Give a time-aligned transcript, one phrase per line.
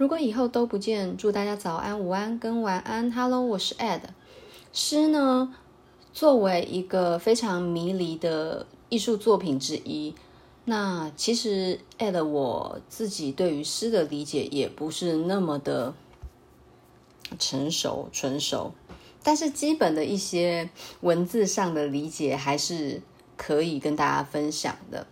[0.00, 3.12] 如果以后都不见，祝大家早安、午安跟晚安。
[3.12, 4.00] Hello，我是 Ed。
[4.72, 5.54] 诗呢，
[6.14, 10.14] 作为一个非常迷离的艺术作品之一，
[10.64, 15.92] 那其实 Ed 我自己对于诗的理解也不是那么的
[17.38, 18.72] 成熟、纯熟，
[19.22, 20.70] 但是基本的一些
[21.02, 23.02] 文字上的理解还是
[23.36, 25.06] 可以跟大家分享的。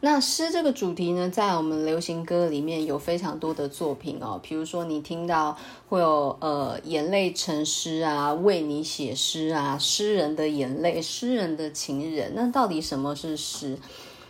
[0.00, 5.56] 那诗这个主题呢，在我们流行歌里面有非常多的作品哦，比如说你听到
[5.88, 12.32] 会有呃眼泪成诗啊，为你写诗啊，诗人的眼泪，诗人的情人。
[12.34, 13.78] 那到底什么是诗？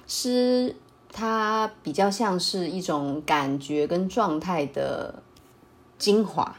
[0.06, 0.76] 诗
[1.12, 5.22] 它比较像是一种感觉跟状态的
[5.98, 6.56] 精华，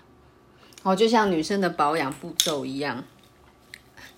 [0.84, 3.06] 哦，就像女生的保养步骤一样。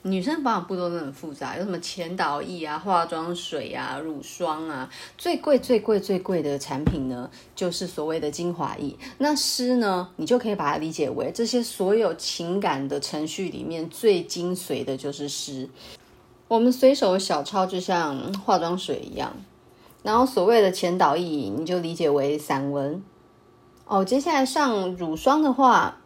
[0.03, 8.95] 女生保养步骤都很复杂，有什么前导液啊、化妆水啊、乳霜啊，最贵、最贵、最贵的产品呢，就是所谓的精华液。
[9.17, 15.69] 那诗呢，你就可以把它理解为这些所有情感的程序里面最精髓的就是诗。
[16.47, 19.35] 我们随手小抄就像化妆水一样，
[20.01, 23.03] 然后所谓的前导液，你就理解为散文。
[23.85, 25.98] 哦，接下来上乳霜的话。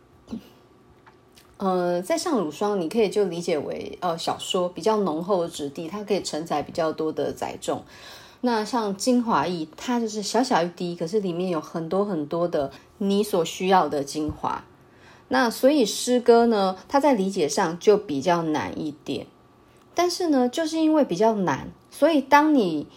[1.57, 7.83] 呃，在上乳霜，你可以就理解为呃小说比较浓厚的质地，它可以承载比较多的载重。
[8.41, 14.65] 那像精华液，它就是小小一滴，可是里面有很多很多的你所需要的精华。
[15.29, 19.27] 那所以诗歌呢，它在理解上就比较难一点。
[19.95, 22.87] 但是呢，就是因为比较难，所以当你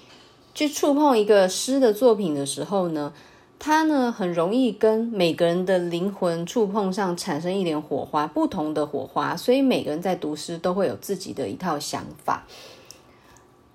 [0.55, 3.13] 去触碰一个诗的作品的时候呢，
[3.59, 12.47] 它呢，很容易跟每个人的灵魂触碰上，产生一点火花，不同的火花，所以每个人在读诗都会有自己的一套想法。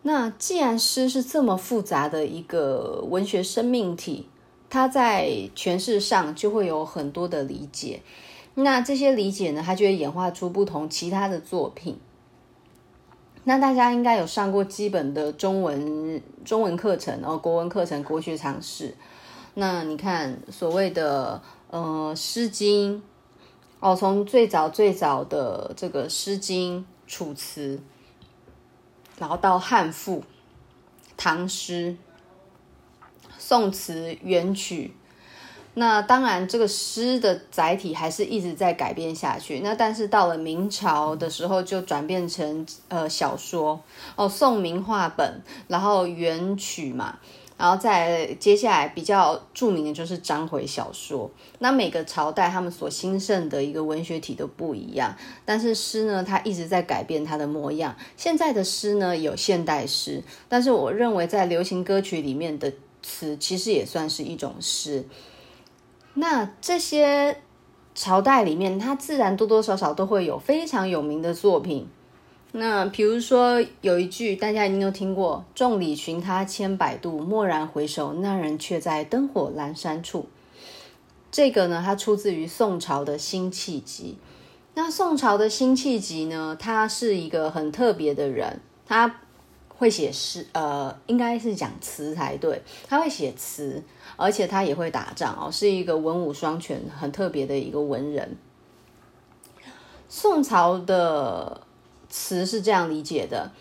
[0.04, 4.28] 那既然诗是这么复杂的一个文学生命体，
[4.70, 8.02] 它在诠释上就会有很多的理解。
[8.54, 11.98] 那这些理解呢，它就会演化出不同其他的作品。
[13.44, 18.96] 那大家应该有上过基本的中文中文课程哦，国文课程、国学常识。
[19.54, 22.98] 那你看，所谓的呃《诗经》，
[23.82, 27.82] 哦，从最早最早的这个《诗经》、楚辞，
[29.20, 30.24] 然后到汉赋、
[31.18, 31.98] 唐诗、
[33.38, 34.96] 宋词、元曲，
[35.74, 39.60] 那当然这个诗的载体还是一直在改变下去。
[39.60, 43.82] 那但是到了明朝的时候，就转变成呃小说
[44.16, 47.20] 哦，宋明话本，然后元曲嘛。
[47.62, 51.30] 然后再接下来比较著名的就是章回小说。
[51.60, 57.96] 那每个朝代他们所兴盛的一个文学体都不一样，但是诗呢，它一直在改变它的模样。
[58.18, 62.74] 现在的诗呢，有现代诗，但是我认为在流行歌曲里面的
[63.04, 65.06] 词其实也算是一种诗。
[66.16, 67.42] 那这些
[67.94, 71.88] 朝代里面，它自然多多少少都会有非常有名的作品。
[72.54, 80.28] 那比如说有一句大家一定都听过：“众里寻他千百度，蓦然回首，那人却在灯火阑珊处。”
[81.32, 84.18] 这个呢，它出自于宋朝的辛弃疾。
[84.74, 89.22] 那宋朝的辛弃疾呢，他是一个很特别的人，他
[89.70, 92.62] 会写诗，呃，应该是讲词才对。
[92.86, 93.82] 他会写词，
[94.18, 98.36] 而且他也会打仗哦，是一个文武双全、很特别的一个文人。
[100.10, 101.62] 宋朝的。
[102.12, 103.52] 词是这样理解的，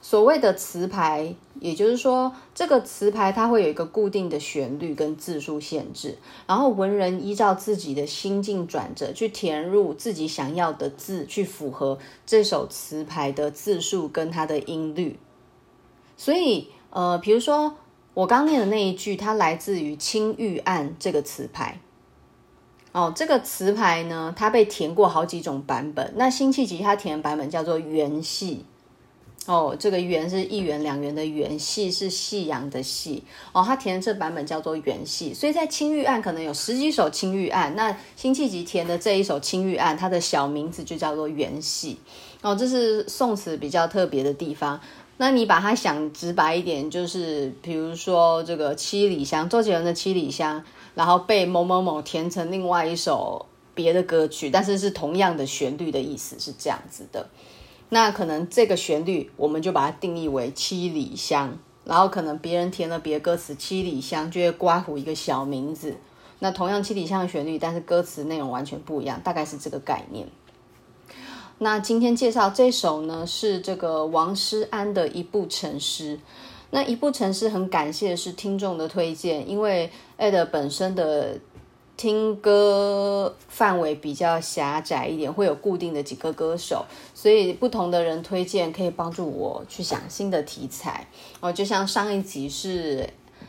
[0.00, 6.16] 所谓的词牌，也就是说，这个词牌它会有一个固定的旋律跟字数限制，
[6.46, 15.18] 然后文人依照自己的心境转折去填入自己想要的字，去符合这首词牌的字数跟它的音律。
[16.16, 17.76] 所以，呃，比如说
[18.14, 21.80] 我刚念的那一句，它来自于《青玉案》这个词牌。
[22.98, 26.12] 哦，这个词牌呢，它被填过好几种版本。
[26.16, 28.64] 那辛弃疾他填的版本叫做元夕。
[29.46, 33.22] 哦，这个元是一元两元的元，夕是夕阳的夕。
[33.52, 35.32] 哦，他填的这版本叫做元夕。
[35.32, 42.00] 所以在青玉案可能有十几首青玉案，那辛弃疾填的这一首青玉案，它的小名字就叫做元夕。
[42.42, 44.80] 哦，这是宋词比较特别的地方。
[45.18, 50.64] 那你把它想直白一点，就是比如说这个七里香，周杰伦的七里香。
[50.98, 57.28] 然后被某某某填成另外一首别的歌曲，但是是同样的旋律的意思是这样子的。
[57.90, 65.94] 那可能这个旋律我们就把它定义为七里香，然后可能别人填了别的歌词，七里香就会刮胡一个小名字。
[66.40, 70.26] 那同样七里香的旋律，但是歌词内容完全不一样，大概是这个概念。
[71.58, 76.18] 那今天介绍这首呢，是这个王诗安的一部成诗。
[76.70, 81.38] 那一部城市很感谢是听众的推荐，因为 Ed 本身的
[81.96, 86.84] 听歌范围比较狭窄一点，会有固定的几个歌手，
[87.14, 91.06] 所以不同的人推荐可以帮助我去想新的题材。
[91.40, 93.08] 哦，就像上一集是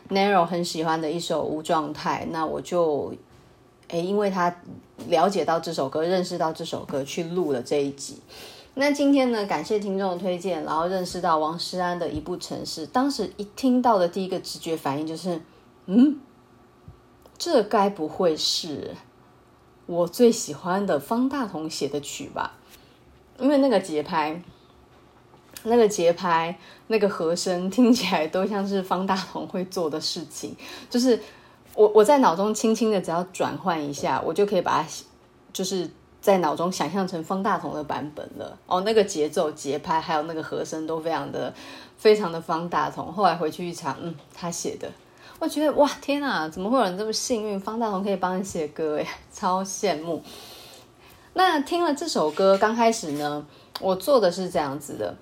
[0.10, 3.14] Nero 很喜欢的一首无状态，那我就
[3.90, 4.56] 诶，因为他
[5.08, 8.18] 了解到这首歌，认识到这首歌，去录了这一集。
[8.76, 12.88] 那今天呢，感谢听众的推荐，然后认识到王诗安的《一步城市》。
[12.92, 15.42] 当时一听到的第一个直觉反应就是，
[15.88, 16.18] 嗯，
[17.38, 18.96] 这该不会是
[19.86, 22.54] 我最喜欢的方大同写的曲吧？
[23.38, 24.42] 因为那个节拍、
[25.64, 26.58] 那个节拍、
[26.88, 30.56] 那个和声，听起来都像是方大同会做的事情。
[30.90, 31.20] 就是
[31.74, 34.88] 我我在脑中轻轻的只要转换一下，我就可以把它，
[35.52, 35.90] 就是。
[36.22, 41.54] 在脑中想象成方大同的版本了哦，那个节奏、节拍还有那个和声都非常的、
[41.98, 43.12] 非常的方大同。
[43.12, 44.92] 后来回去一查，嗯，他写的，
[45.40, 47.60] 我觉得哇，天哪，怎么会有人这么幸运？
[47.60, 50.22] 方大同可以帮你写歌，哎，超羡慕。
[51.34, 53.46] 那听了这首歌，刚开始呢，
[53.80, 55.16] 我做的是这样子的，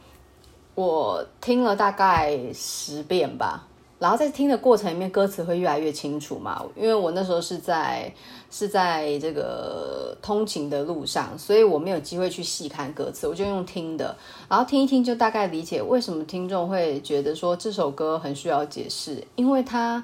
[0.74, 3.68] 我听了大概十遍吧。
[4.00, 6.64] 然后在听的过程里面，歌词会越来越清楚嘛。
[6.76, 8.14] 因为我那时候是在
[8.52, 14.16] 是在这个通勤的路上，所以我没有机会去细看歌词，我就用听的。
[14.48, 20.04] 然后听一听，就大概理解为什么听众会觉得说这首歌很需要解释，因为它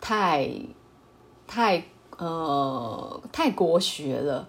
[0.00, 0.50] 太
[1.46, 1.84] 太
[2.18, 4.48] 呃太国学了。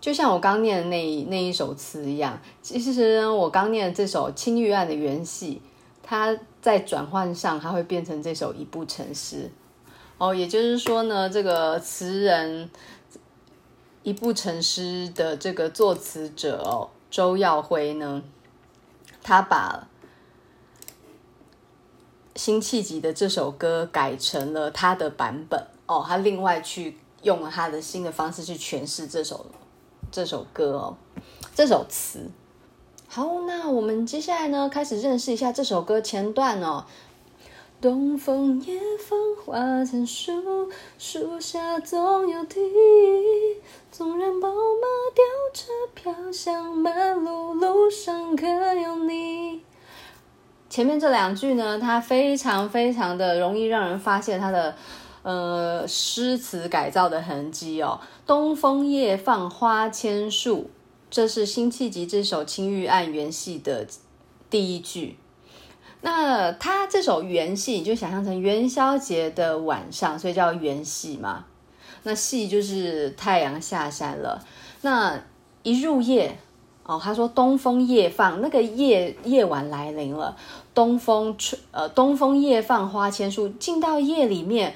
[0.00, 5.60] 就像我刚念的那那一首词一样，其实，我刚念的这首《青玉案》的原戏。
[6.02, 9.50] 它在转换上，它会变成这首一步成诗
[10.18, 10.34] 哦。
[10.34, 12.70] 也就是说呢，这个词人
[14.02, 18.22] 一步成诗的这个作词者哦，周耀辉呢，
[19.22, 19.88] 他把
[22.36, 29.46] 辛弃疾的这首歌改成了他的版本哦，他另外去用了他的新的方式去诠释这首
[30.10, 30.96] 这首歌哦，
[31.54, 32.30] 这首词。
[33.12, 36.84] 好，那我们接下来呢，开始认识一下这首歌前段哦。
[37.80, 42.60] 东风夜放花千树，树下总有笛。
[43.90, 44.54] 纵然宝马
[45.12, 49.62] 雕车飘香满路，路上可有你。
[50.68, 54.76] 前面这两句呢，它非常非常的容易让人发现它的
[55.24, 57.98] 呃诗词改造的痕迹哦。
[58.24, 60.70] 东风夜放花千树。
[61.10, 63.86] 这是辛弃疾这首《青玉案》原戏的
[64.48, 65.16] 第一句。
[66.02, 71.44] 那他这首元戏，你就想象成元宵节的晚上，所以叫元戏嘛。
[72.04, 74.42] 那戏就是太阳下山了。
[74.82, 75.20] 那
[75.62, 76.38] 一入夜
[76.84, 80.36] 哦，他说东风夜放，那个夜夜晚来临了，
[80.72, 84.74] 东风吹呃，东风夜放花千树，进到夜里面。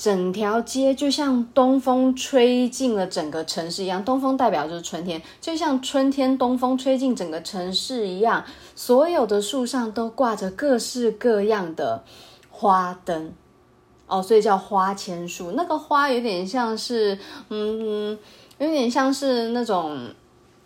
[0.00, 8.42] 整条街就像东风吹进了整个城市一样，东风代表就是春天，就像春天东风吹进整个城市一样，
[8.74, 12.02] 所有的树上都挂着各式各样的
[12.48, 13.34] 花灯，
[14.06, 15.52] 哦，所以叫花千树。
[15.52, 17.18] 那个花有点像是，
[17.50, 18.18] 嗯，
[18.56, 20.14] 有点像是那种。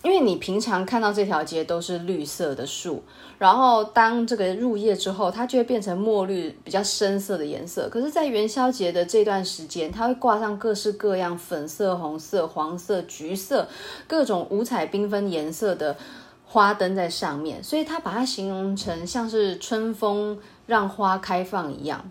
[0.04, 3.02] 因为你平常看到这条街都是绿色的树，
[3.38, 7.88] 然后当这个入夜之后，它就会变成墨绿比较深色的颜色。
[7.88, 13.66] 可是，在元宵节的这段时间，它会挂上各式各样粉色、红色、黄色、橘色
[14.06, 15.96] 各种五彩缤纷颜色的
[16.44, 22.10] 花灯在上面，所以它把它形容成像是春风让花开放一样。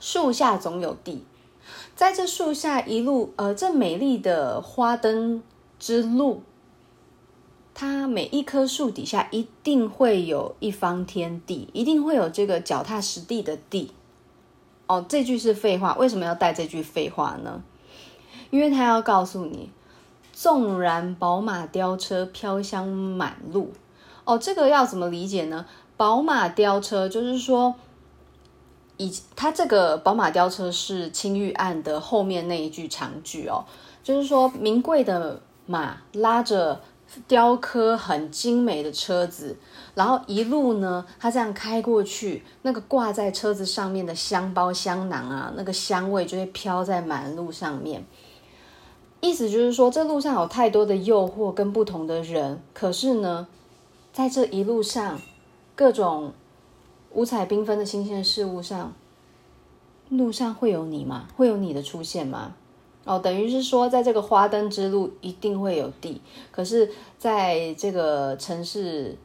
[0.00, 1.24] 树下总有地，
[1.96, 5.42] 在这树下一路，呃，这美丽的花灯
[5.80, 6.42] 之路。
[7.80, 13.92] 它每一棵树底下一定会有一方天地，一定会有这个脚踏实地的地。
[14.88, 17.62] 哦，这句是废话，为什么要带这句废话呢？
[18.50, 19.70] 因为他要告诉你，
[20.32, 23.72] 纵然宝马雕车飘香满路。
[24.24, 25.64] 哦，这个要怎么理解呢？
[25.96, 27.76] 宝马雕车就是说，
[28.96, 33.64] 以它这个宝马雕车是青玉案的后面那一句长句哦，
[34.02, 36.80] 就是说名贵的马拉着。
[37.26, 39.56] 雕刻很精美的车子，
[39.94, 48.04] 然后一路呢，它这样开过去，那个挂在车子上面的香包香囊啊，那个香味就会飘在满路上面。
[49.20, 53.48] 意思就是说，这路上有太多的诱惑跟不同的人，可是呢，
[54.12, 55.20] 在这一路上，
[55.74, 56.32] 各种
[57.12, 58.92] 五彩缤纷的新鲜事物上，
[60.08, 61.26] 路上会有你吗？
[61.36, 62.54] 会有你的出现吗？
[63.08, 69.16] 哦，等于是说，在这个花灯之路一定会有地，可是在这个城市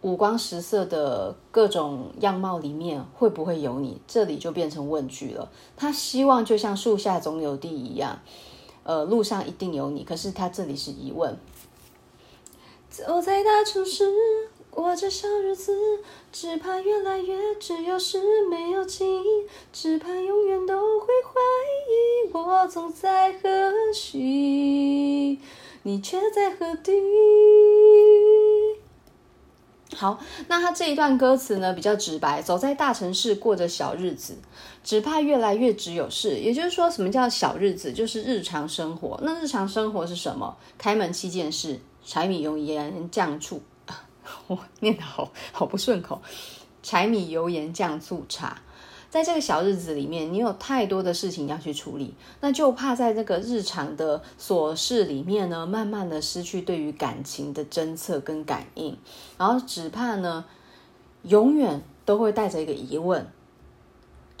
[0.00, 4.00] 五光十色的各种样貌里面会不会有你？
[4.06, 5.50] 这里就变成问句了。
[5.76, 8.18] 他希望就像树下总有地一样，
[8.82, 10.02] 呃，路上一定有你。
[10.02, 11.36] 可是他这里是疑问。
[12.88, 14.04] 走在大城市，
[14.70, 15.76] 过着小日子，
[16.34, 18.18] 只怕越来越只有事
[18.50, 19.06] 没有情，
[19.72, 21.40] 只怕永远都会怀
[21.86, 25.38] 疑我总在何许，
[25.84, 26.92] 你却在何地。
[29.94, 34.38] 好，那他这一段歌词呢，比较直白，走在大城市过着小日子，
[34.82, 36.40] 只怕越来越只有事。
[36.40, 37.92] 也就是说，什么叫小日子？
[37.92, 39.20] 就是日常生活。
[39.22, 40.56] 那日常生活是什么？
[40.76, 43.62] 开门七件事，柴米油盐酱醋。
[44.48, 46.20] 我念得好好不顺口，
[46.82, 48.62] 柴米油盐酱醋茶。
[49.10, 58.98] 在这个小日子里面，你有太多的事情要去处理，那就怕在这个日常的琐事里面呢，慢慢的失去对于感情的侦测跟感应，
[59.38, 60.44] 然后只怕呢，
[61.22, 63.24] 永远都会带着一个疑问，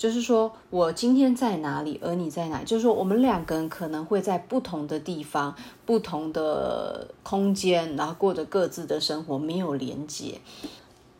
[0.04, 2.62] 就是说我今天在哪里，而你在哪？
[2.62, 5.54] 就是说我们两个人可能会在不同的地方、
[5.86, 10.38] 不同的空间，然后过着各自的生活，没有连接。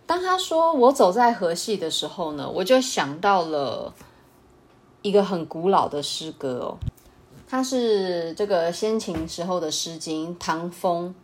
[0.05, 3.95] 当他说我走在河西的时候呢，我就想到了
[5.01, 6.77] 一个很古老的诗歌哦，
[7.49, 11.15] 它是这个先秦时候的《诗经》，唐风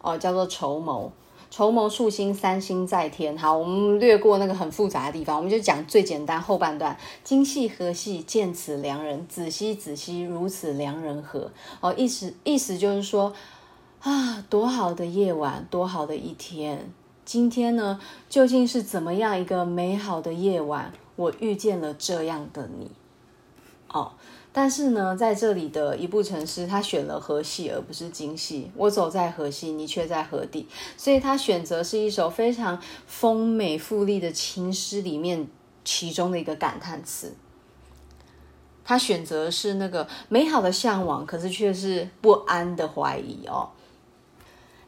[0.00, 1.12] 哦，叫做绸缪。
[1.50, 3.36] 绸缪束星，三星在天。
[3.36, 6.96] 好，我们略过那个很复杂的地方，我们就讲最简单后半段。
[7.24, 9.26] 今夕何夕，见此良人？
[9.26, 11.50] 子兮子兮，如此良人何？
[11.80, 13.32] 哦，意思意思就是说
[14.00, 16.92] 啊，多好的夜晚，多好的一天。
[17.24, 20.92] 今天呢，究竟是怎么样一个美好的夜晚？
[21.16, 22.92] 我遇见了这样的你，
[23.88, 24.12] 哦，
[24.52, 28.70] 但是呢，在这里的一部成诗，他选了河西而不是今夕。
[28.74, 30.66] 我走在河西，你却在河底？
[30.96, 35.46] 所以他选择是一首非常丰美富丽的情诗里面
[35.84, 37.34] 其中的一个感叹词。
[38.84, 43.68] 他选择是那个美好的向往，可是却是不安的怀疑哦。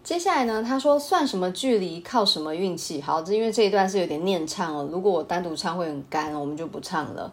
[0.03, 3.01] 接下来呢，他说算什么距离，靠什么运气？
[3.01, 4.89] 好，这因为这一段是有点念唱哦。
[4.91, 7.33] 如果我单独唱会很干，我们就不唱了。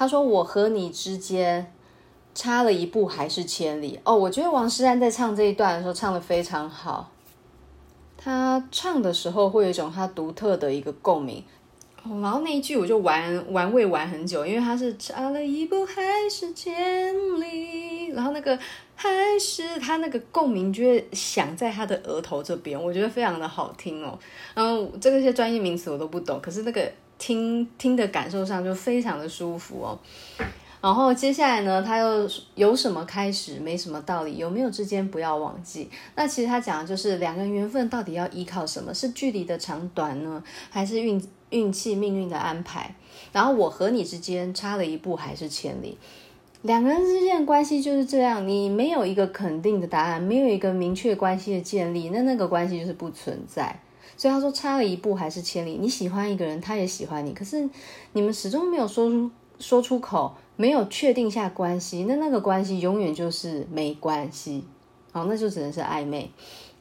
[0.00, 1.70] 他说我和你之间
[2.34, 4.16] 差了一步还是千里哦。
[4.16, 7.12] 我觉得王诗安在唱这一段的时候唱的非常好。
[8.16, 11.44] 他唱的时候会有一种他独特的一个共鸣。
[12.02, 18.58] 然后那一句我就玩玩味玩很久，因为他是差了一步还是千里，然后那个
[18.96, 24.18] 还是他那个共鸣就会响在他的额头这边，我觉得非常的好听哦。
[24.54, 29.98] 然后这个些专业名词我都不懂，可是那个听听的感受上就非常的舒服哦。
[30.80, 35.88] 然后接下来呢，他又有什么开始，没什么道理，有没有之间不要忘记。
[36.16, 38.92] 那其实他讲的就是两个人缘分到底要依靠什么？
[38.92, 41.22] 是距离的长短呢，还是运？
[41.50, 42.94] 运气、命运的安排，
[43.32, 45.98] 然后我和你之间差了一步还是千里，
[46.62, 53.80] 两个人之间的关系就是这样，你没有一个肯定的答案，没有一个明确关系的建立，那那个关系就是不存在。
[54.20, 57.66] 所以他说差了一步还是千里，你喜欢一个人，他也喜欢你，可是
[58.12, 64.62] 你们始终没有说出说出口，没有确定下关系，那那个关系永远就是没关系，
[65.10, 66.30] 好，那就只能是暧昧。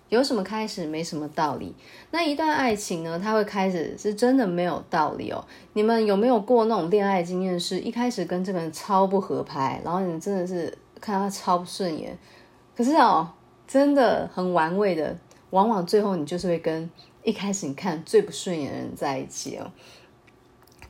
[0.09, 1.73] 有什么开始，没什么道理。
[2.11, 3.17] 那一段爱情呢？
[3.17, 5.41] 它会开始是真的没有道理哦。
[5.71, 7.57] 你们有没有过那种恋爱经验？
[7.57, 12.17] 是一开始跟这个人超不合拍，然后你真的是看他超不顺眼，
[12.75, 13.29] 可是哦，
[13.65, 15.17] 真的很玩味的，
[15.51, 16.89] 往往最后你就是会跟
[17.29, 19.71] 一开始你看最不顺眼的人在一起哦。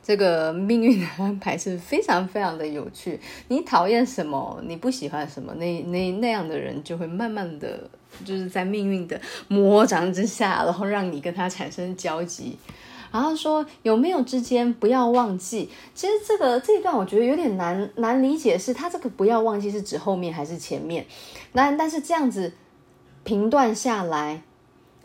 [0.02, 3.20] 这个命运的安排是非常非常的有趣。
[3.48, 7.88] 你讨厌什么，你不喜欢什么，那那那样的人就会慢慢的
[8.24, 12.56] 就是在命运的魔掌之下，然后让你跟他产生交集。
[13.12, 15.68] 然后说有没有之间不要忘记。
[15.94, 21.04] 其实这个这一段我觉得有点难难理解，是他这个不要忘记是指后面还是前面？
[21.52, 22.54] 那但是这样子
[23.22, 24.42] 评断下来，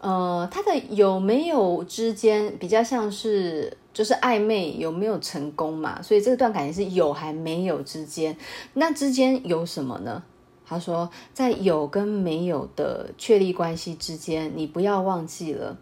[0.06, 3.76] 呃，他的有没有之间比较像是。
[3.96, 6.02] 就是暧昧有没有成功嘛？
[6.02, 8.36] 所以这段感情是有还没有之间，
[8.74, 10.22] 那之间有什么呢？
[10.66, 15.78] 他说，在有跟没有的确立关系之间，你不要忘记了，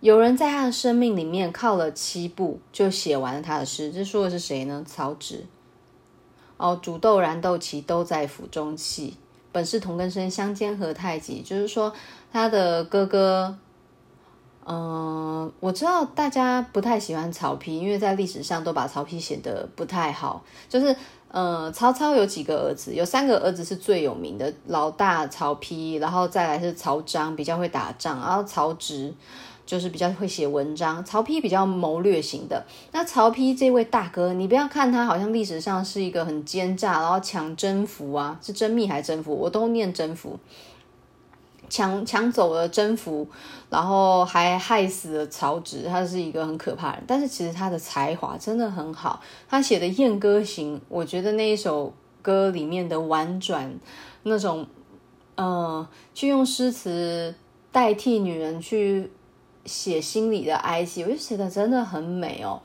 [0.00, 3.90] 有人在他的生命里面靠了七步就写完了他的诗。
[3.90, 4.84] 这说的是谁呢？
[4.86, 5.46] 曹植。
[6.58, 9.16] 哦，煮豆燃豆萁，都在釜中泣。
[9.52, 11.42] 本是同根生，相煎何太急。
[11.42, 11.92] 就是说
[12.32, 13.56] 他的哥哥。
[14.64, 20.40] 嗯、我知道大家不太喜欢曹丕，因为在历史上都把曹丕写得不太好。
[20.68, 20.94] 就是，
[21.26, 29.12] 呃，曹操有几个儿子，有三个儿子是最有名的，老大曹丕，然后再来是曹彰，比较会打仗，然后曹植，
[29.64, 32.64] 就是比较会写文章，曹丕比较谋略型的。
[32.90, 39.32] 那曹丕这位大哥，你不要看他好像历史上是一个很奸诈，然后抢征服啊，是征密还是征服？
[39.34, 40.38] 我都念征服，
[41.70, 43.26] 抢抢走了征服，
[43.70, 47.04] 然后还害死了曹植，他是一个很可怕的人。
[47.06, 53.72] 但是其实他的才华真的很好，他写的《燕歌行》，我觉得那一首歌里面的婉转
[54.24, 54.66] 那种，
[55.36, 57.34] 呃，去用诗词
[57.70, 59.10] 代替女人去。
[59.64, 62.60] 写心里的哀戚，我就写的真的很美哦。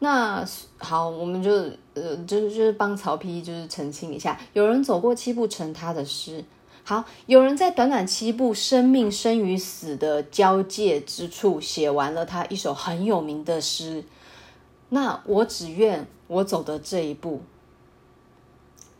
[0.00, 0.44] 那
[0.78, 1.50] 好，我们就
[1.94, 6.44] 呃，就是就是帮曹丕就是澄清一下，有人走过七步成他的诗。
[6.82, 14.04] 好，有人在短短七步生命生与死的交界之处写完了他一首很有名的诗。
[14.90, 17.40] 那我只愿我走的这一步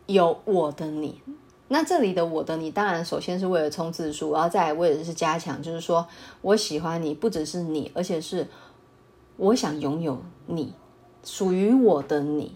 [0.07, 1.21] 有我的你。
[1.69, 6.07] 那这里的我的你，当然首先是为了冲字数，然后再为的是加强，就是说
[6.43, 8.47] 我喜欢你，不只是你，而且是
[9.37, 10.75] 我想拥有你，
[11.25, 12.55] 属于我的你。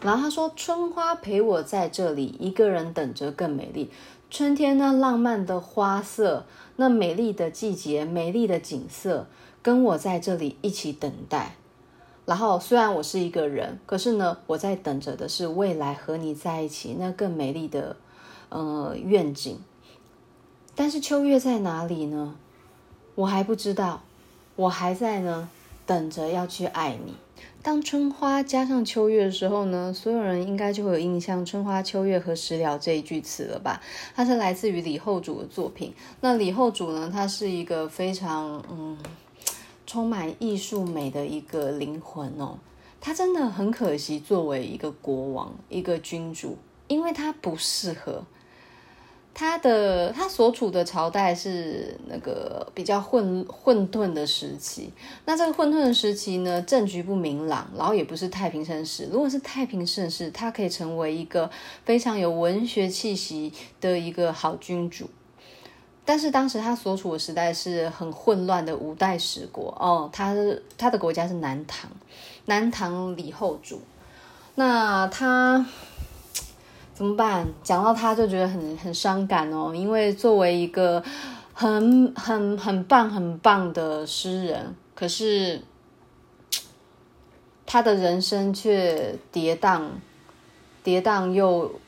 [0.00, 3.90] 然后他说：“春花陪我在这里，一个人等着更美丽。
[4.30, 6.44] 春天那浪漫的花色，
[6.76, 9.26] 那美丽的季节，美丽的景色，
[9.62, 11.56] 跟我在这里一起等待。
[12.26, 17.96] 然后虽然我是一个人，可是呢，我在等着的是未来和你在一起那更美丽的。”
[18.48, 19.58] 呃，愿景，
[20.74, 22.36] 但是秋月在哪里呢？
[23.14, 24.02] 我还不知道，
[24.54, 25.48] 我还在呢，
[25.86, 27.14] 等着要去爱你。
[27.62, 33.82] 当春花加上秋月的时候呢，所有人应该就会有印象“春花秋月何时了”这一句词了吧？
[34.14, 35.92] 它是来自于李后主的作品。
[36.20, 38.96] 那李后主呢，他是一个非常嗯，
[39.84, 42.58] 充满艺术美的一个灵魂哦。
[43.00, 48.22] 他真的很可惜，作为一个国王、一个君主，因为他不适合。
[49.38, 54.90] 他的他所处的朝代是那个比较混混沌的时期，
[55.26, 59.10] 那这个混沌的时期呢，政局不明朗，然后也不是太平盛世。
[59.12, 61.50] 如果是太平盛世，他可以成为一个
[61.84, 65.10] 非常有文学气息的一个好君主。
[66.06, 70.34] 但是当时他所处的时代是很混乱的五代十国哦，他
[70.78, 71.90] 他的国家是南唐，
[72.46, 73.82] 南唐李后主，
[74.54, 75.66] 那他。
[76.96, 77.46] 怎么办？
[77.62, 81.04] 讲到他就觉得很很伤感哦，因为作为一个
[81.52, 85.60] 很很很棒很棒的诗人，可是
[87.66, 89.82] 他的人生却跌宕，
[90.82, 91.78] 跌宕又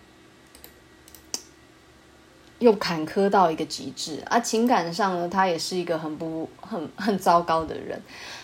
[2.59, 4.39] 又坎坷到一个极致啊！
[4.39, 7.99] 情感上呢，他也是一个很不很很糟糕的人。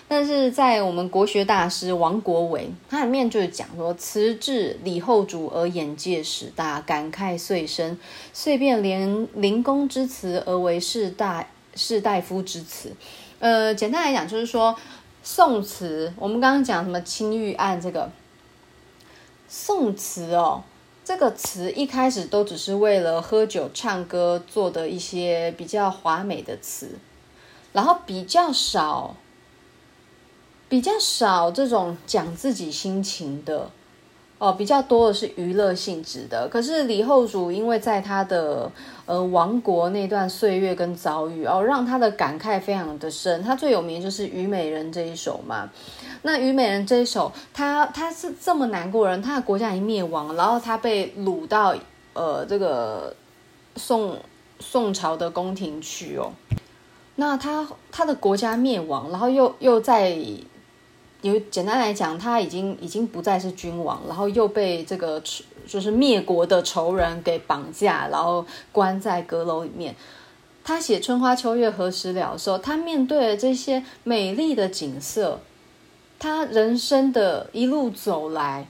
[0.07, 7.99] 但是在我们国学大师王国维，他里面就是讲说：“辞至李后主而眼界始大，感慨遂深，
[8.33, 12.93] 遂变连临公之辞而为士大士大夫之辞。”
[13.41, 14.77] 呃，简单来讲就是说，
[15.23, 18.11] 宋词我们刚刚讲什么青玉案这个
[19.49, 20.63] 宋词哦，
[21.03, 26.99] 这个词一开始都只是为了喝酒唱歌做的一些比较华美的词，
[27.73, 29.17] 然后比较少。
[30.75, 33.71] 比较少这种讲自己心情的
[34.39, 36.49] 哦，比较多的是娱乐性质的。
[36.49, 38.69] 可是李后主因为在他的
[39.07, 43.41] 呃亡国那段岁月跟遭遇哦，让他的感慨非常的深。
[43.41, 45.71] 他最有名就是《虞美人》这一首嘛。
[46.23, 51.73] 那《虞美人》这一首，他他是这么难过人，他的国家已经灭亡，然后他被掳到
[52.15, 53.15] 呃这个
[53.77, 54.19] 宋
[54.59, 56.33] 宋朝的宫廷去哦。
[57.15, 60.19] 那他他的国家灭亡，然后又又在。
[61.25, 65.23] 有简单来讲，他已经已经不再是君王，然后又被这个
[65.67, 69.97] 就是灭国的仇人给绑架，然后关在阁楼里面。
[70.63, 75.41] 他写“春花秋月何时了”的时候，他面对了这些美丽的景色，
[76.19, 78.67] 他人生的一路走来，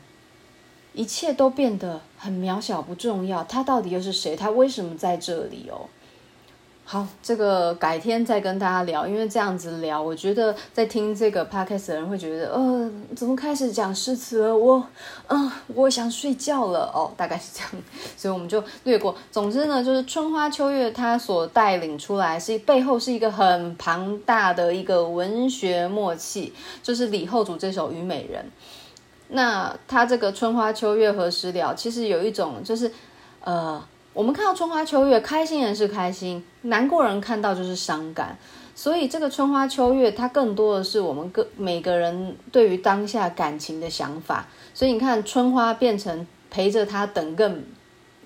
[0.92, 3.42] 一切都变得很渺小不重要。
[3.42, 4.36] 他到底又是谁？
[4.36, 5.88] 他为什么在这里哦？
[6.86, 14.54] 好，这个改天再跟大家聊，因为这样子聊，我觉得在听这个 podcast 的人会觉得，呃，怎么开始讲诗词了？
[14.54, 14.86] 我，
[15.28, 17.70] 嗯、我想睡觉了哦，大概是这样，
[18.18, 19.16] 所以我们就略过。
[19.32, 28.42] 总之呢，就是春花秋月，它所带领出来是背后是一个很庞大的一个文学默契，就是李后主这首《虞美人》。
[29.28, 31.72] 那他这个春花秋月何时了？
[31.74, 32.92] 其实有一种就是，
[33.40, 33.82] 呃。
[34.14, 38.38] 我们看到春花秋月，开心人是开心，难过人看到就是伤感。
[38.76, 44.46] 所以这个春花秋月，它更多的是我们各每个人对于当下感情的想法。
[44.72, 47.64] 所以你看，春花变成陪着他等更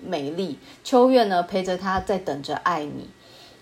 [0.05, 3.09] 美丽，秋月呢陪着他在等着爱你。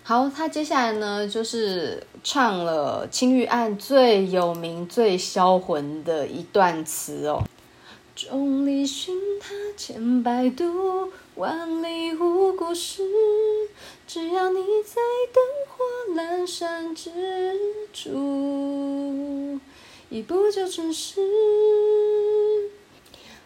[0.03, 7.41] 好，他接下来呢，就是唱了《青玉案》最有名、最销魂的一段词哦。
[8.15, 13.03] 众里寻他千百度，万里无故事。
[14.07, 14.95] 只要你在
[15.31, 17.11] 灯火阑珊之
[17.93, 19.59] 处，
[20.09, 21.21] 一步就成诗。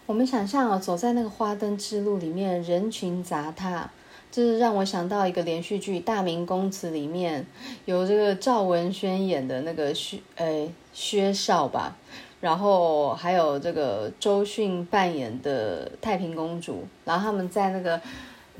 [0.06, 3.92] 我们想象哦，走在那个花灯之路里面，人群杂沓。
[4.32, 7.46] 这是让我想到一个连续剧《大明宫词》里面
[7.84, 11.98] 有这个赵文轩演的那个薛，诶，薛绍吧，
[12.42, 18.02] 然后还有这个周迅扮演的太平公主，然后他们在那个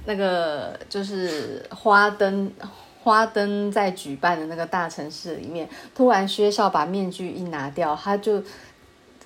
[0.06, 2.50] 那个就是花灯
[3.04, 8.42] 花灯在举办的那个大城市里面，突然薛绍把面具一拿掉，他就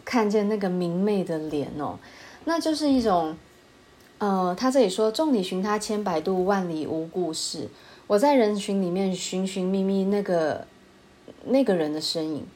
[0.04, 2.00] 看见那个明媚的脸哦，
[2.46, 3.38] 那就是一种。
[4.18, 7.68] 呃，他这里说：“众里寻他千百度，万里无故事。”
[8.08, 10.66] 我在人群里面寻寻觅觅那个
[11.44, 12.48] 那个人的身影，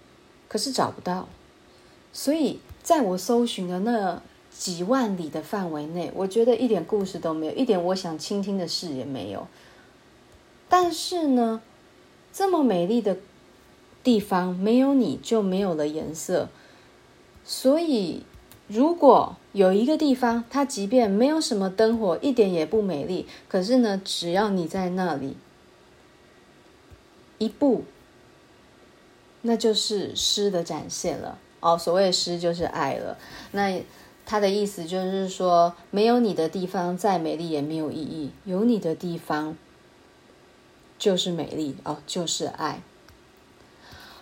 [0.47, 1.27] 可是找不到。
[2.11, 9.47] 所以，在我搜寻的那几万里的范围内，我觉得一点故事都没有，一点我想倾听的事也没有。
[10.67, 11.61] 但是呢，
[12.31, 13.17] 这么美丽的
[14.03, 16.49] 地方，没有你就没有了颜色。
[17.43, 18.23] 所以。
[18.71, 25.35] 如果有一个地方，它即便没有什么灯火，一点也不美丽，可是呢，只要你在那里
[27.39, 27.83] 一步，
[29.41, 31.77] 那就是诗的展现了哦。
[31.77, 33.17] 所谓诗就是爱了。
[33.51, 33.81] 那
[34.25, 39.55] 他的意思就是说，没有你的地方再美丽也没有意义，有你的地方
[40.99, 42.81] 就是美丽哦，就是爱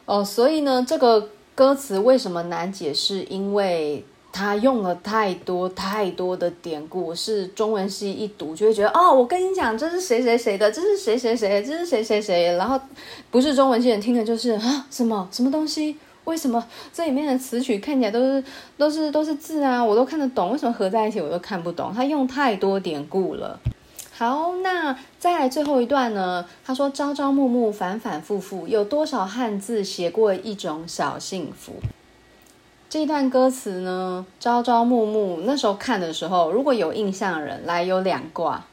[0.05, 0.23] 哦。
[0.23, 3.23] 所以呢，这个歌词为什么难解释？
[3.23, 12.55] 因为他用了太多太多的典故，是中文系一读就会觉得哦，我跟你讲，这是谁谁谁的，这是谁谁谁，这是谁谁谁。
[12.55, 12.79] 然后
[13.29, 15.97] 不是中文系人听的就是啊，什么什么东西？
[16.27, 18.43] 为什么这里面的词曲看起来都是
[18.77, 19.81] 都是都是字啊？
[19.81, 21.93] 我都看得懂，为什么合在一起我都看不懂？
[21.95, 23.57] 他用太多典故了。
[24.11, 26.45] 好，那再来最后一段呢？
[26.65, 31.75] 他说：朝朝暮暮，反反复复，有多少汉字写过一种小幸福？
[32.89, 38.65] 这一段歌词呢，朝朝暮暮，那时候看的时候，如果有印象的人，来有两卦。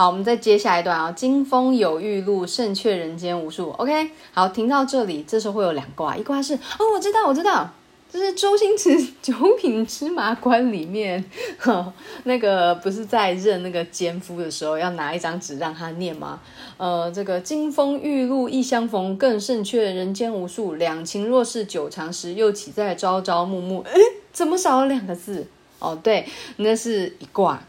[0.00, 3.68] 好，我们再接下一段啊，金风有玉露，胜却人间无数。
[3.72, 7.70] OK，好，停到这里，这时候会有两卦，一卦是哦，我知道，我知道。
[8.10, 8.88] 就是周星驰
[9.20, 11.22] 《九品芝麻官》里面，
[11.58, 11.92] 呵，
[12.24, 16.40] 那个不是在认那个奸夫的时候，要拿一张纸让他念吗？
[16.78, 20.76] 呃，这个金风玉露一相逢，更胜却人间无数。
[20.76, 23.82] 两情若是久长时，又岂在朝朝暮暮？
[23.82, 24.00] 诶，
[24.32, 25.46] 怎么少了两个字？
[25.78, 27.62] 哦，对，那是一卦。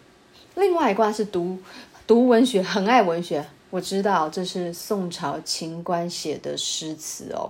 [0.56, 1.58] 另外一卦是读
[2.08, 3.46] 读文学，很爱文学。
[3.70, 7.50] 我知道这是宋朝秦观写的诗词哦。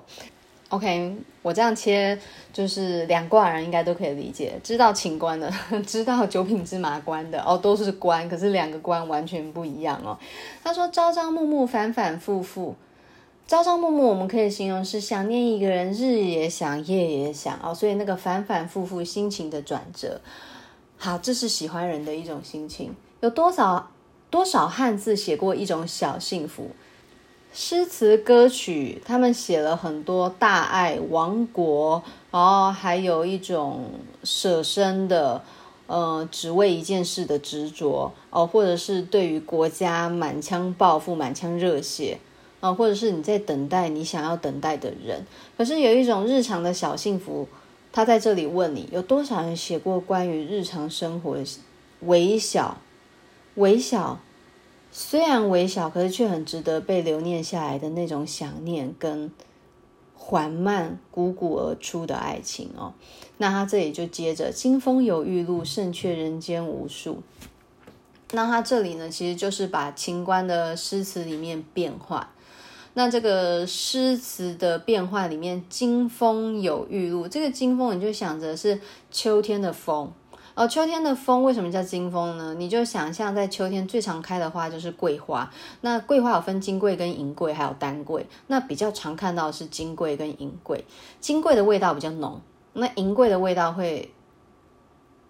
[0.69, 2.17] OK，我这样切
[2.53, 5.51] 就是两卦人应该都可以理解，知道秦观的，
[5.85, 10.17] 知道九品芝麻官的哦，都是官，可是两个官完全不一样哦。
[10.63, 12.75] 他说朝朝暮暮，反反复复，
[13.47, 20.21] 朝朝暮暮我们可以形容是想念一个人，日也想，夜也想哦，所以那个反反复复心情的转折，
[20.97, 22.95] 好，这是喜欢人的一种心情。
[23.19, 23.90] 有多少
[24.31, 26.71] 多少汉字写过一种小幸福？
[27.53, 33.91] 诗词歌曲，他们写了很多大爱、亡国，然后还有一种
[34.23, 35.43] 舍身的，
[35.87, 42.17] 呃，只为一件事的执着哦，或者是对于国家满腔抱负、满腔热血
[42.61, 45.25] 啊，或者是你在等待你想要等待的人。
[45.57, 47.49] 可是有一种日常的小幸福，
[47.91, 51.35] 他在这里问你：有多少人写过关于日常生活
[52.03, 52.77] 微小、
[53.55, 54.19] 微小？
[54.91, 59.31] 虽然微小，可是却很值得被留念下来的那种想念跟
[60.13, 62.93] 缓慢汩汩而出的爱情哦。
[63.37, 67.23] 那他这里就接着“金风有玉露，胜却人间无数”。
[68.33, 72.31] 那他这里呢，其实就是把秦观的诗词里面变化。
[72.93, 80.11] 那这个诗词的变化里面，“金风有玉露”，这个金风你就想着是秋天的风。
[80.53, 82.53] 哦，秋天的风为什么叫金风呢？
[82.55, 85.49] 你就想象在秋天最常开的花就是桂花。
[85.79, 88.27] 那桂花有分金桂跟银桂，还有丹桂。
[88.47, 90.83] 那比较常看到的是金桂跟银桂。
[91.21, 92.41] 金桂的味道比较浓，
[92.73, 94.11] 那银桂的味道会，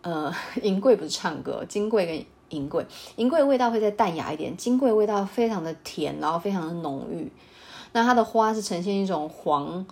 [0.02, 2.26] 呃， 银桂不是唱歌，金桂跟
[2.58, 2.86] 银桂，
[3.18, 7.32] 银桂的味道会再淡雅一点，金桂味道非常的甜，然后非常的浓郁。
[7.94, 9.86] 那它的花是呈现一种黄。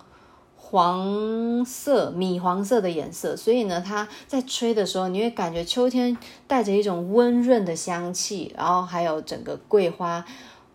[0.71, 10.23] 黄色、米黄色的颜色，所以呢，它在吹的时候，你会感觉秋天带着一种温润的香气，然后还有整个桂花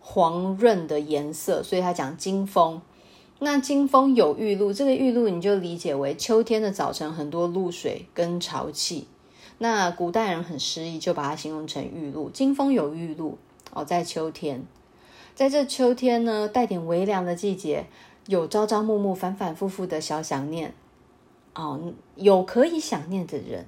[0.01, 2.81] 黄润的颜色，所以它讲金风。
[3.39, 9.07] 那金风有玉露，这个玉露你就理解为秋天的早晨很多露水跟潮气。
[9.59, 12.29] 那古代人很诗意，就把它形容成玉露。
[12.29, 13.37] 金风有玉露
[13.71, 14.65] 哦，在秋天，
[15.33, 17.85] 在这秋天呢，带点微凉的季节，
[18.27, 20.73] 有朝朝暮暮、反反复复的小想念。
[21.53, 23.65] 哦，有可以想念的人，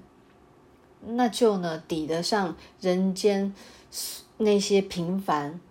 [1.05, 3.53] 那就呢抵得上人间
[4.35, 5.61] 那些平凡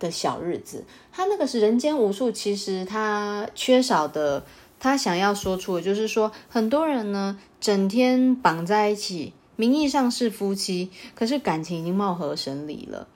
[0.00, 4.44] 的小日子，他那个是人间无数，其实他缺少的，
[4.80, 13.06] 他想要说出的，就是说很多人呢，整天绑在一起，名义上是夫妻，可是感情已经貌合神离了。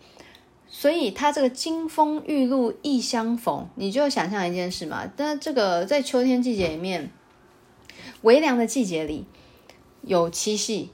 [0.78, 7.10] 所以他这个金风玉露一相逢，你就想象一件事嘛，那这个在秋天季节里面，
[8.20, 9.24] 微凉的季节里
[10.02, 10.90] 有七夕。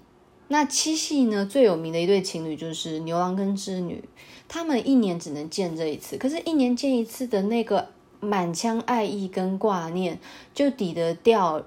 [0.47, 4.05] 那七夕呢，最有名的一对情侣就是牛郎跟织女，
[4.47, 7.89] 他们一年只能见这一次，可是，一年见一次的那个
[8.21, 10.21] 满腔爱意跟挂念，
[10.55, 11.65] 就抵得掉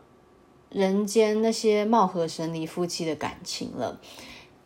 [0.69, 3.99] 人间那些貌合神离夫妻的感情了。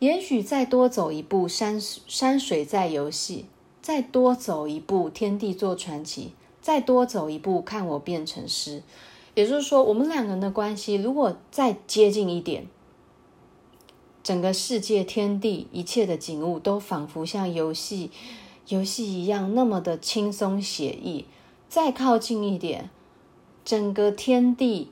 [0.00, 3.44] 也许再多走一步，山山水在游戏；
[3.82, 6.30] 再多走一步，天地作传奇；
[6.62, 8.82] 再多走一步，看我变成诗。
[9.34, 12.66] 也就是说，我们两个人的关系，如果再接近一点。
[14.22, 18.10] 整个世界、天地一切的景物都仿佛像游戏、
[18.68, 21.26] 游戏一样那么的轻松写意。
[21.68, 22.88] 再靠近一点，
[23.66, 24.90] 整个天地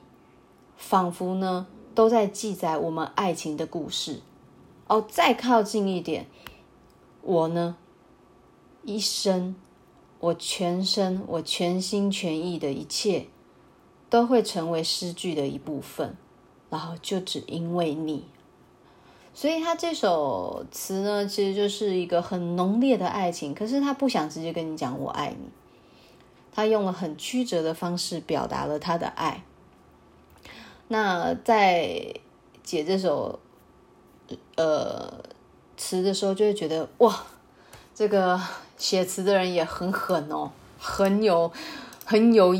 [0.77, 4.21] 仿佛呢都在记载我们爱情的故事。
[4.89, 6.27] 哦，再靠近一点，
[7.21, 7.77] 我呢
[8.83, 9.55] 一生、
[10.19, 13.27] 我全身、我全心全意的一切
[14.09, 16.17] 都会成为诗句的一部分。
[16.71, 18.25] 然后就只因为你。
[19.33, 25.49] 所以他这首词呢，其实就是一个很浓烈的爱情，可是他不想直接跟你讲我爱你，
[26.51, 29.43] 他用了很曲折的方式表达了他的爱。
[30.89, 32.13] 那在
[32.61, 33.39] 解这首
[34.55, 35.23] 呃
[35.77, 37.23] 词的时候，就会觉得哇，
[37.93, 38.39] 这个
[38.77, 41.51] 写词的人也很狠哦，很有
[42.05, 42.55] 很有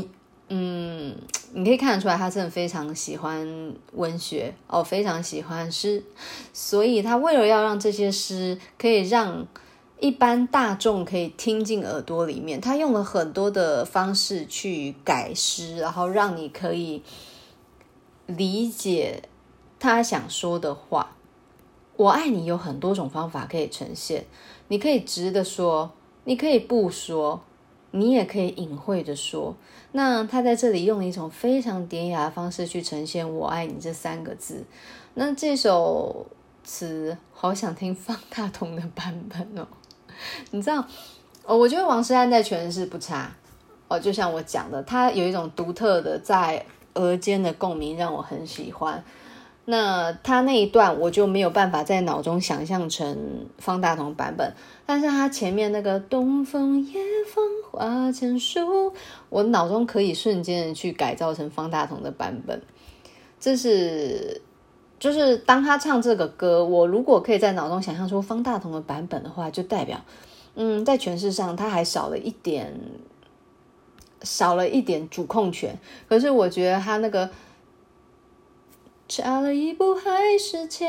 [0.48, 1.16] 嗯。
[1.52, 6.00] 你可以看得出来，他真的非常喜欢文学哦，非常喜欢诗，
[6.52, 9.44] 所以他为了要让这些诗可以让
[9.98, 17.02] 一般大众可以听进耳朵里面，他用了很多的方式去改诗，然后让你可以
[18.26, 19.24] 理解
[19.80, 21.16] 他想说的话。
[22.00, 24.24] 我爱你有很多种方法可以呈现，
[24.68, 25.90] 你可以直的说，
[26.24, 27.42] 你可以不说。
[27.92, 29.52] 你也可以隐晦的说，
[29.90, 34.64] 那他在这里用了一种非常典雅的方式去呈现“我爱你”这三个字。
[35.14, 36.24] 那这首
[36.62, 39.66] 词好想听方大同的版本哦。
[40.52, 40.86] 你知道，
[41.44, 43.32] 哦，我觉得王诗安在诠释不差
[43.88, 49.02] 哦，就像我讲的，他有一种独特的在额间的共鸣，让我很喜欢。
[49.66, 54.52] 那他那一段我就没有办法在脑中想象成方大同版本，
[54.84, 58.92] 但是他前面那个东风夜放花千树，
[59.28, 62.60] 我脑中可以瞬间的去改造成方大同的版本。
[63.38, 64.40] 这是
[64.98, 70.00] 就是当他唱这个歌，我如果可以在脑中想象出方大同的版本的话，就代表
[70.56, 72.74] 嗯，在诠释上他还少了一点，
[74.22, 75.78] 少了一点主控权。
[76.08, 77.30] 可是我觉得他那个。
[79.10, 80.88] 差了一步还是千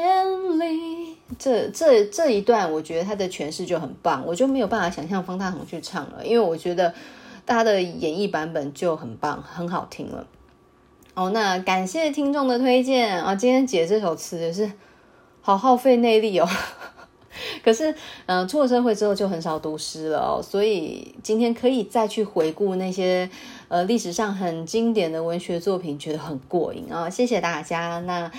[0.59, 6.93] 里，这这这一段我觉得他的诠释就很棒，我就没有办法想象方大同去唱了，因为我觉得
[7.47, 10.27] 他的演绎版本就很棒，很好听了。
[11.15, 14.71] 哦，那感谢听众的推荐啊，今天解这首词也是
[15.41, 16.47] 好耗费内力哦。
[17.65, 17.95] 可是，
[18.27, 23.27] 嗯、出了社会之后就很少读诗了哦，所以今天可以再去回顾那些
[23.71, 27.09] 呃历史上很经典的文学作品，觉得很过瘾啊、哦！
[27.09, 27.99] 谢谢大家。
[28.01, 28.29] 那，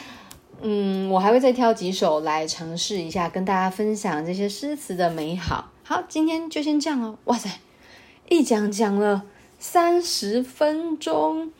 [0.61, 5.71] 嗯，我还会再挑几首来尝试一下，跟大家分享这些诗词的美好。
[5.85, 7.17] 好，今天就先这样哦。
[7.25, 7.49] 哇塞，
[8.29, 9.23] 一讲讲了
[9.59, 11.51] 三十分钟。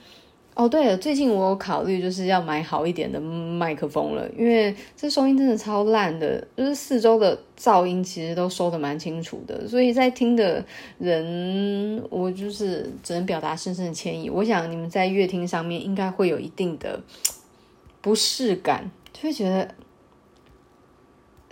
[0.55, 10.63] 哦，对了，最近我有考虑就是要买好一点的麦克风了，因为这收音真的超烂的，就是四周的噪音其实都收的蛮清楚的，所以在听的
[10.99, 14.29] 人，我就是只能表达深深的歉意。
[14.29, 17.01] 我想你们在乐听上面应该会有一定的
[18.03, 19.67] 不适感，就会觉得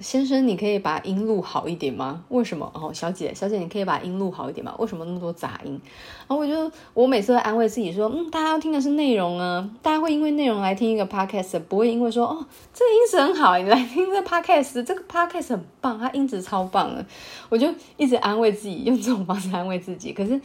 [0.00, 2.24] 先生，你可以把音录好一点吗？
[2.30, 2.70] 为什么？
[2.74, 4.74] 哦，小姐，小姐，你可以把音录好一点吗？
[4.78, 5.80] 为什么那么多杂音？
[6.26, 17.04] 然后我就，我每次会安慰自己说，嗯，大家要听的是内容啊，大家会因为内容来听一个 podcast，不会因为说，哦，这个音质很好，你来听这 podcast，这个 podcast 很棒，它音质超棒的。
[17.48, 20.12] 我就一直安慰自己，用这种方式安慰自己。
[20.12, 20.40] 可是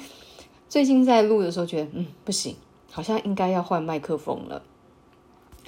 [0.68, 2.56] 最近在录的时候，觉得，嗯，不行，
[2.92, 4.62] 好像应该要换麦克风了。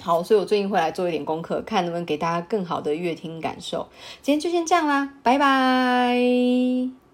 [0.00, 3.88] 好，所以我最近会来做一点功课，看能不能给大家更好的乐听感受。
[4.22, 7.07] 今天就先这样啦，拜拜。